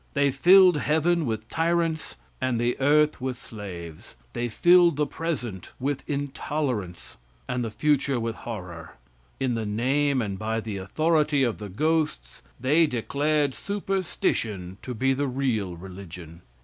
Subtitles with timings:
[0.15, 4.15] They filled heaven with tyrants and the earth with slaves.
[4.33, 8.95] They filled the present with intolerance and the future with horror.
[9.39, 15.13] In the name and by the authority of the ghosts, they declared superstition to be
[15.13, 16.41] the real religion.